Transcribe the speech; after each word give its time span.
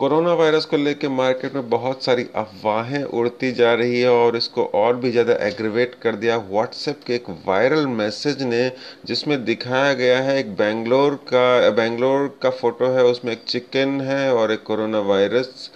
Corona 0.00 0.32
virus 0.32 0.64
को 0.64 0.76
लेकर 0.76 1.08
market 1.08 1.54
में 1.54 1.68
बहुत 1.70 2.04
सारी 2.04 2.24
अफवाहें 2.34 3.02
उड़ती 3.04 3.50
जा 3.52 3.72
रही 3.74 4.00
है 4.00 4.10
और 4.10 4.36
इसको 4.36 4.64
और 4.74 4.96
भी 4.96 5.10
ज़्यादा 5.10 5.32
एग्रीवेट 5.46 5.94
कर 6.02 6.14
दिया। 6.16 6.36
व्हाट्सएप 6.50 7.00
के 7.06 7.14
एक 7.14 7.28
वायरल 7.46 7.86
मैसेज 7.88 8.42
ने, 8.42 8.62
जिसमें 9.06 9.44
दिखाया 9.44 9.92
गया 9.94 10.20
है, 10.20 10.38
एक 10.38 10.54
बेंगलोर 10.56 11.14
का 11.28 11.70
बेंगलोर 11.70 12.38
का 12.42 12.50
फ़ोटो 12.50 12.86
है, 12.86 13.04
उसमें 13.04 13.32
एक 13.32 13.42
चिकन 13.48 14.00
है 14.00 14.32
और 14.34 14.52
एक 14.52 14.62
कोरोना 14.62 15.00
वायरस 15.10 15.70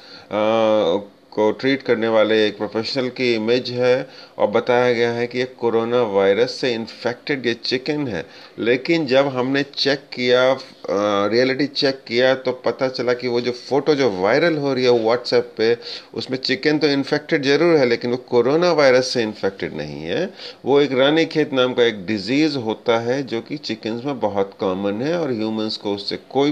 को 1.34 1.50
ट्रीट 1.52 1.82
करने 1.82 2.08
वाले 2.08 2.46
एक 2.46 2.56
प्रोफेशनल 2.58 3.08
की 3.10 3.34
इमेज 3.34 3.70
है 3.72 3.96
और 4.38 4.46
बताया 4.50 4.92
गया 4.92 5.10
है 5.12 5.26
कि 5.26 5.38
ये 5.38 5.44
कोरोना 5.60 6.02
वायरस 6.12 6.54
से 6.60 6.72
इन्फेक्टेड 6.74 7.46
ये 7.46 7.54
चिकन 7.64 8.06
है। 8.08 8.24
लेकिन 8.60 9.06
जब 9.06 9.28
हमने 9.28 9.62
चेक 9.74 10.08
किया 10.12 10.56
रियलिटी 10.90 11.66
चेक 11.66 12.00
किया 12.06 12.34
तो 12.36 12.52
पता 12.64 12.88
चला 12.88 13.12
कि 13.14 13.28
वो 13.28 13.40
जो 13.40 13.52
फ़ोटो 13.52 13.94
जो 13.94 14.10
वायरल 14.12 14.56
हो 14.58 14.72
रही 14.74 14.84
है 14.84 14.90
व्हाट्सएप 14.94 15.52
पे, 15.58 15.76
उसमें 16.14 16.36
चिकन 16.38 16.78
तो 16.78 16.86
इन्फेक्टेड 16.88 17.44
ज़रूर 17.44 17.76
है, 17.76 17.86
लेकिन 17.86 18.10
वो 18.10 18.16
कोरोना 18.28 18.72
वायरस 18.72 19.08
से 19.08 19.22
इन्फेक्टेड 19.22 19.74
नहीं 19.76 20.02
है। 20.02 20.28
वो 20.64 20.80
एक 20.80 20.92
रानी 20.92 21.24
खेत 21.26 21.52
नाम 21.52 21.72
का 21.74 21.84
एक 21.84 22.04
डिज़ीज़ 22.06 22.56
होता 22.58 22.98
है 23.00 23.22
जो 23.24 23.40
कि 23.40 23.56
चिकन 23.58 24.00
में 24.04 24.20
बहुत 24.20 24.52
कॉमन 24.60 25.02
है 25.02 25.18
और 25.18 25.32
ह्यूमंस 25.32 25.76
को 25.76 25.94
उससे 25.94 26.18
कोई 26.30 26.50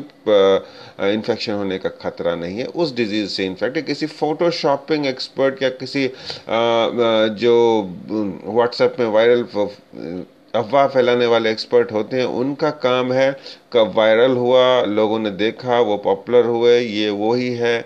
इन्फेक्शन 1.13 1.53
होने 1.53 1.79
का 1.79 1.89
खतरा 2.03 2.35
नहीं 2.35 2.59
है। 2.59 2.65
उस 2.67 2.95
डिज़ीज़ 2.97 3.29
से 3.31 3.45
इन्फेक्ट 3.47 3.79
किसी 3.87 4.07
फोटोशॉप 4.09 4.72
शॉपिंग 4.73 5.07
एक्सपर्ट 5.07 5.63
या 5.63 5.69
किसी 5.69 6.07
जो 7.41 7.55
व्हाट्सएप 8.45 8.97
में 9.01 9.07
वायरल 9.09 9.43
अफवाह 10.55 10.87
फैलाने 10.87 11.27
वाले 11.27 11.51
एक्सपर्ट 11.51 11.93
होते 11.93 12.17
हैं, 12.17 12.25
उनका 12.25 12.71
काम 12.81 13.13
है, 13.13 13.31
कब 13.73 13.93
वायरल 13.97 14.33
हुआ, 14.37 14.65
लोगों 14.85 15.19
ने 15.19 15.31
देखा, 15.31 15.79
वो 15.81 15.97
पॉपुलर 15.97 16.47
हुए, 16.47 16.79
ये 16.79 17.11
वो 17.11 17.33
ही 17.35 17.49
है। 17.55 17.85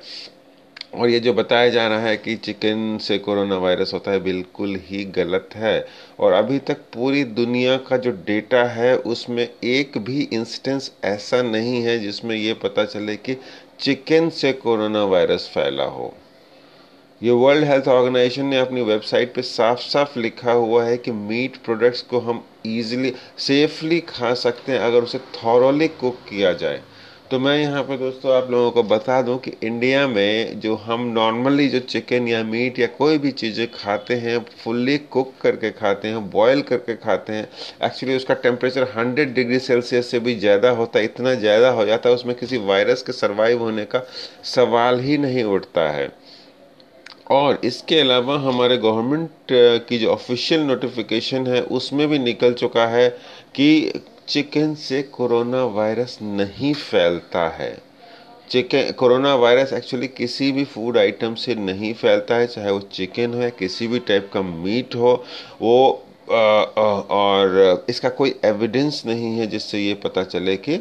और 0.95 1.09
ये 1.11 1.21
जो 1.21 1.33
बताया 1.35 1.69
जा 1.69 1.87
रहा 1.89 2.01
है 2.01 2.17
कि 2.17 2.35
चिकन 2.37 2.99
से 3.03 3.19
कोरोना 3.19 3.57
वायरस 3.59 3.93
होता 3.95 4.11
है, 4.11 4.21
बिल्कुल 4.21 4.77
ही 4.85 5.05
गलत 5.17 5.57
है। 5.57 5.87
और 6.21 6.33
अभी 6.33 6.59
तक 6.59 6.79
पूरी 6.95 7.25
दुनिया 7.25 7.77
का 7.89 7.97
जो 7.97 8.11
डेटा 8.27 8.65
है, 8.65 8.97
उसमें 8.97 9.49
एक 9.65 9.99
भी 9.99 10.29
इंस्टेंस 10.33 10.93
ऐसा 11.05 11.43
नहीं 11.43 11.83
है 11.83 11.99
जिसमें 11.99 12.37
ये 12.37 12.55
पता 12.63 12.85
चले 12.85 13.17
कि 13.17 13.37
चिकन 13.81 14.31
से 14.33 14.53
कोरोना 14.53 15.05
वायरस 15.07 15.51
फैला 15.55 15.85
हो। 15.85 16.15
ये 17.21 17.33
वर्ल्ड 17.33 17.65
हेल्थ 17.65 17.87
ऑर्गेनाइजेशन 17.89 18.47
ने 18.47 18.59
अपनी 18.59 18.83
वेबसाइट 18.83 19.33
पे 19.35 19.43
साफ़ 19.43 19.79
साफ़ 19.81 20.19
लिखा 20.19 20.53
हुआ 20.53 20.85
है 20.85 20.97
कि 20.97 21.11
मीट 21.11 21.57
प्रोडक्ट्स 21.65 22.03
को 22.03 22.19
हम 22.21 22.43
इजीली 22.67 23.13
सेफली 23.39 24.01
खा 24.01 24.33
सकते 24.35 24.73
हैं 24.73 24.79
अगर 24.81 25.03
उसे 25.03 25.19
थॉरली 25.37 25.89
कुक 25.91 26.19
किया 26.29 26.53
जाए। 26.55 26.81
तो 27.31 27.39
मैं 27.39 27.57
यहाँ 27.59 27.83
पे 27.83 27.97
दोस्तों 27.99 28.33
आप 28.33 28.51
लोगों 28.51 28.71
को 28.71 28.83
बता 28.85 29.21
दूँ 29.23 29.39
कि 29.39 29.53
इंडिया 29.65 30.07
में 30.09 30.61
जो 30.61 30.75
हम 30.77 31.07
नॉर्मली 31.09 31.69
जो 31.69 31.79
चिकन 31.81 32.29
या 32.29 32.43
मीट 32.45 32.79
या 32.79 32.87
कोई 32.99 33.19
भी 33.19 33.31
चीज़ें 33.33 33.67
खाते 33.73 34.15
हैं 34.17 34.39
फुल्ली 34.65 34.99
कुक 34.99 35.33
करके 35.43 35.71
खाते 35.71 36.09
हैं 36.09 36.29
बॉयल 36.31 36.63
करके 36.63 36.97
खाते 36.97 37.33
हैं 37.33 37.49
एक्चुअली 37.85 38.17
उसका 38.17 38.35
टेम्परेचर 38.43 38.85
100 38.89 39.35
डिग्री 39.35 39.59
सेल्सियस 39.61 40.11
से 40.11 40.21
भी 40.21 40.35
ज़्यादा 40.37 40.71
होता 40.73 40.99
है 40.99 41.05
इतना 41.05 41.35
ज़्यादा 41.37 41.71
हो 41.71 41.85
जाता 41.87 42.09
है 42.09 42.15
उसमें 42.15 42.37
किसी 42.37 42.57
वायरस 42.67 43.03
के 43.03 43.13
सर्वाइव 43.15 43.63
होने 43.63 43.85
का 43.87 44.03
सवाल 44.55 45.01
ही 45.01 45.19
नहीं 45.19 45.45
उठता 45.47 45.89
है। 45.91 46.09
और 47.31 47.61
इसके 47.65 48.01
अलावा 48.01 48.39
हमारे 48.39 48.77
गवर्नमेंट 48.77 49.31
की 49.89 49.99
जो 49.99 50.11
ऑफिशियल 50.11 50.61
नोटिफिकेशन 50.61 51.47
है 51.47 51.63
उसमें 51.63 52.09
भी 52.09 52.19
निकल 52.19 52.53
चुका 52.53 52.87
है 52.87 53.09
कि 53.55 54.01
चिकन 54.29 54.75
से 54.75 55.03
कोरोना 55.03 55.65
वायरस 55.65 56.19
नहीं 56.23 56.73
फैलता 56.75 57.49
है। 57.49 57.77
चिकन 58.51 58.91
कोरोना 58.93 59.35
वायरस 59.35 59.73
एक्चुअली 59.73 60.09
किसी 60.09 60.51
भी 60.53 60.65
फ़ूड 60.65 60.99
आइटम 60.99 61.35
से 61.35 61.55
नहीं 61.55 61.93
फैलता 61.95 62.37
है 62.37 62.47
चाहे 62.47 62.71
वो 62.71 62.81
चिकन 62.93 63.35
हो 63.35 63.43
या 63.43 63.49
किसी 63.49 63.87
भी 63.87 63.99
टाइप 63.99 64.31
का 64.33 64.43
मीट 64.43 64.95
हो 64.95 65.25
वो 65.63 66.03
आ, 66.31 66.37
आ, 66.37 67.01
और 67.11 67.87
इसका 67.89 68.09
कोई 68.09 68.35
एविडेंस 68.45 69.03
नहीं 69.07 69.39
है 69.39 69.47
जिससे 69.47 69.79
ये 69.79 69.95
पता 69.95 70.25
चले 70.25 70.57
कि 70.57 70.77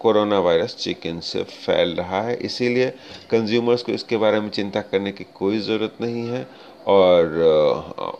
कोरोना 0.00 0.38
वायरस 0.38 0.76
चिकन 0.76 1.20
से 1.20 1.42
फैल 1.44 1.94
रहा 1.94 2.20
है, 2.22 2.36
इसीलिए 2.36 2.88
कंज्यूमर्स 3.30 3.82
को 3.82 3.92
इसके 3.92 4.16
बारे 4.16 4.40
में 4.40 4.48
चिंता 4.50 4.80
करने 4.82 5.12
की 5.12 5.24
कोई 5.34 5.58
ज़रूरत 5.60 5.96
नहीं 6.00 6.26
है। 6.28 6.46
और 6.86 8.18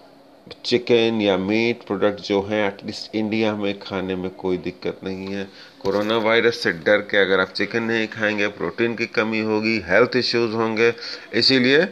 चिकन 0.65 1.21
या 1.23 1.37
मीट 1.39 1.83
प्रोडक्ट 1.83 2.21
जो 2.21 2.41
हैं 2.43 2.67
एटलीस्ट 2.67 3.15
इंडिया 3.17 3.55
में 3.57 3.79
खाने 3.79 4.15
में 4.17 4.31
कोई 4.35 4.57
दिक्कत 4.59 5.01
नहीं 5.05 5.27
है। 5.27 5.45
कोरोना 5.83 6.17
वायरस 6.19 6.63
से 6.63 6.73
डर 6.85 7.01
के 7.11 7.19
अगर 7.19 7.41
आप 7.41 7.53
चिकन 7.57 7.83
नहीं 7.83 8.07
खाएँगे 8.09 8.47
प्रोटीन 8.57 8.95
की 8.95 9.07
कमी 9.09 9.41
होगी 9.41 9.79
हेल्थ 9.87 10.17
इश्यूज़ 10.17 10.53
होंगे, 10.53 10.93
इसीलिए 11.35 11.87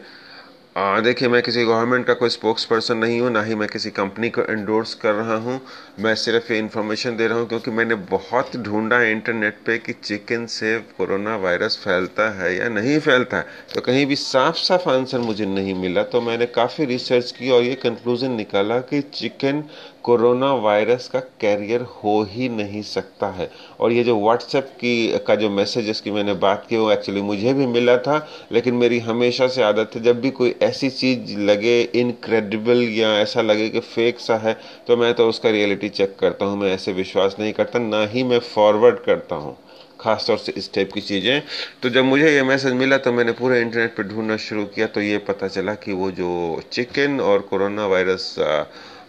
देखिए, 0.78 1.28
मैं 1.28 1.42
किसी 1.42 1.64
गवर्नमेंट 1.64 2.06
का 2.06 2.14
कोई 2.14 2.28
स्पोक्स 2.28 2.64
पर्सन 2.64 2.96
नहीं 2.96 3.20
हूँ, 3.20 3.30
ना 3.30 3.42
ही 3.42 3.54
मैं 3.54 3.68
किसी 3.68 3.90
कंपनी 3.90 4.28
को 4.30 4.42
एंडोर्स 4.42 4.92
कर 4.94 5.14
रहा 5.14 5.36
हूँ। 5.36 5.60
मैं 6.00 6.14
सिर्फ़ 6.14 6.52
ये 6.52 6.58
इन्फॉर्मेशन 6.58 7.16
दे 7.16 7.26
रहा 7.28 7.38
हूँ 7.38 7.48
क्योंकि 7.48 7.70
मैंने 7.70 7.94
बहुत 8.10 8.56
ढूंढा 8.56 8.98
है 8.98 9.10
इंटरनेट 9.12 9.58
पे 9.66 9.78
कि 9.78 9.92
चिकन 9.94 10.46
से 10.46 10.76
कोरोना 10.98 11.36
वायरस 11.36 11.78
फैलता 11.84 12.28
है 12.38 12.54
या 12.56 12.68
नहीं 12.68 12.98
फैलता 12.98 13.36
है। 13.36 13.46
तो 13.74 13.80
कहीं 13.80 14.06
भी 14.06 14.16
साफ़ 14.16 14.56
साफ़ 14.56 14.88
आंसर 14.88 15.18
मुझे 15.20 15.46
नहीं 15.46 15.74
मिला 15.74 16.02
तो 16.04 16.20
मैंने 16.20 16.46
काफ़ी 16.54 16.84
रिसर्च 16.84 17.30
की 17.32 17.50
और 17.50 17.62
ये 17.62 17.74
कंक्लूजन 17.74 18.32
निकाला 18.32 18.78
कि 18.90 19.00
चिकन 19.14 19.64
कोरोना 20.08 20.52
वायरस 20.56 21.08
का 21.08 21.20
कैरियर 21.40 21.80
हो 21.94 22.12
ही 22.30 22.48
नहीं 22.50 22.80
सकता 22.84 23.26
है। 23.30 23.50
और 23.80 23.92
ये 23.92 24.04
जो 24.04 24.16
व्हाट्सएप 24.20 24.70
की, 24.74 25.18
का 25.26 25.34
जो 25.34 25.50
मैसेजेस 25.50 26.00
की 26.00 26.10
मैंने 26.10 26.34
बात 26.38 26.66
की, 26.70 26.76
वो 26.76 26.90
एक्चुअली 26.92 27.22
मुझे 27.22 27.52
भी 27.54 27.66
मिला 27.68 27.96
था, 27.98 28.26
लेकिन 28.52 28.74
मेरी 28.76 28.98
हमेशा 29.00 29.48
से 29.48 29.62
आदत 29.62 29.90
है, 29.94 30.02
जब 30.02 30.20
भी 30.20 30.30
कोई 30.32 30.54
ऐसी 30.62 30.90
चीज़ 30.92 31.36
लगे 31.40 31.80
इनक्रेडिबल 31.94 32.82
या 32.90 33.12
ऐसा 33.18 33.42
लगे 33.42 33.68
कि 33.68 33.80
फेक 33.80 34.20
सा 34.20 34.36
है 34.38 34.56
तो 34.86 34.96
मैं 34.96 35.12
तो 35.14 35.28
उसका 35.28 35.50
रियलिटी 35.50 35.88
चेक 35.90 36.16
करता 36.20 36.44
हूँ, 36.44 36.58
मैं 36.58 36.74
ऐसे 36.74 36.92
विश्वास 36.94 37.36
नहीं 37.40 37.52
करता, 37.52 37.78
ना 37.78 38.04
ही 38.06 38.22
मैं 38.24 38.38
फॉरवर्ड 38.48 38.98
करता 39.00 39.36
हूँ 39.36 39.56
खास 40.00 40.24
तौर 40.26 40.36
से 40.38 40.52
इस 40.56 40.72
टाइप 40.74 40.92
की 40.92 41.00
चीज़ें। 41.00 41.42
तो 41.82 41.88
जब 41.90 42.04
मुझे 42.04 42.30
ये 42.30 42.42
मैसेज 42.44 42.72
मिला 42.74 42.96
तो 42.98 43.12
मैंने 43.12 43.32
पूरे 43.34 43.60
इंटरनेट 43.60 43.96
पर 43.96 44.02
ढूंढना 44.08 44.36
शुरू 44.38 44.64
किया 44.74 44.86
तो 44.86 45.00
ये 45.00 45.18
पता 45.28 45.48
चला 45.48 45.74
कि 45.76 45.92
वो 45.92 46.10
जो 46.10 46.60
चिकन 46.72 47.20
और 47.20 47.40
कोरोना 47.50 47.86
वायरस 47.86 48.34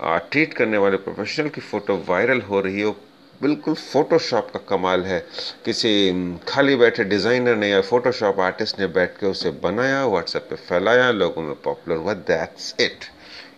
ट्रीट 0.01 0.53
करने 0.53 0.77
वाले 0.77 0.97
प्रोफेशनल 0.97 1.49
की 1.49 1.61
फ़ोटो 1.61 1.95
वायरल 2.09 2.41
हो 2.41 2.59
रही 2.61 2.81
हो। 2.81 2.91
बिल्कुल 3.41 3.73
फ़ोटोशॉप 3.73 4.49
का 4.51 4.59
कमाल 4.69 5.03
है। 5.05 5.19
किसी 5.65 5.91
खाली 6.47 6.75
बैठे 6.75 7.03
डिज़ाइनर 7.03 7.55
ने 7.55 7.69
या 7.69 7.81
फ़ोटोशॉप 7.81 8.39
आर्टिस्ट 8.39 8.79
ने 8.79 8.87
बैठ 8.89 9.17
के 9.19 9.25
उसे 9.27 9.51
बनाया 9.63 10.05
व्हाट्सएप 10.05 10.47
पे 10.49 10.55
फैलाया, 10.55 11.11
लोगों 11.11 11.41
में 11.41 11.55
पॉपुलर 11.63 11.97
हुआ 11.97 12.13
दैट्स 12.13 12.75
इट 12.79 13.05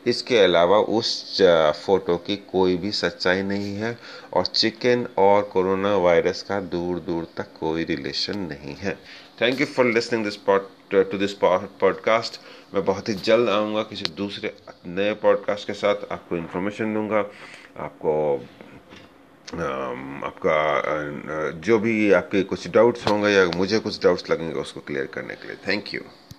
इसके 0.08 0.38
अलावा 0.38 0.78
उस 0.98 1.42
फ़ोटो 1.86 2.16
की 2.18 2.36
कोई 2.52 2.78
भी 2.78 2.92
सच्चाई 2.92 3.42
नहीं 3.44 3.76
है 3.76 3.98
और 4.34 4.46
चिकन 4.46 5.08
और 5.18 5.42
कोरोना 5.44 5.96
वायरस 5.98 6.42
का 6.44 6.60
दूर 6.70 7.00
दूर 7.00 7.28
तक 7.38 7.54
कोई 7.60 7.84
रिलेशन 7.84 8.40
नहीं 8.42 8.76
है। 8.76 8.94
Thank 9.42 9.60
you 9.62 9.66
for 9.68 9.86
listening 9.86 10.24
this 10.24 10.36
pot 10.48 10.70
to 10.92 11.18
this 11.18 11.34
podcast 11.44 12.40
मैं 12.74 12.84
बहुत 12.86 13.10
ही 13.10 13.14
जल्द 13.26 13.50
आऊँगा 13.50 13.82
किसी 13.84 14.06
दूसरे 14.18 14.54
नए 14.88 15.14
पॉडकास्ट 15.22 15.68
के 15.68 15.74
साथ। 15.74 16.12
आपको 16.12 16.38
इन्फॉर्मेशन 16.38 16.94
दूँगा। 16.94 17.20
आपको 17.78 18.14
आपका 20.26 21.52
जो 21.62 21.78
भी 21.80 22.12
आपके 22.14 22.42
कुछ 22.44 22.68
डाउट्स 22.72 23.08
होंगे 23.08 23.30
या 23.30 23.46
मुझे 23.56 23.80
कुछ 23.80 24.02
डाउट्स 24.04 24.30
लगेंगे, 24.30 24.54
उसको 24.56 24.80
क्लियर 24.80 25.06
करने 25.14 25.36
के 25.36 25.48
लिए। 25.48 25.58
Thank 25.68 25.94
you 25.94 26.02